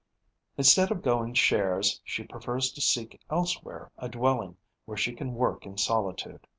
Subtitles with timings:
[0.57, 5.63] Instead of going shares, she prefers to seek elsewhere a dwelling where she can work
[5.63, 6.47] in solitude.